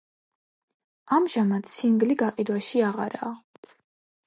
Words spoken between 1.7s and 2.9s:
სინგლი გაყიდვაში